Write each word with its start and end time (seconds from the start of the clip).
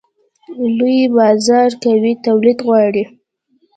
لوی 0.77 0.99
بازار 1.17 1.69
قوي 1.83 2.13
تولید 2.25 2.59
غواړي. 2.67 3.03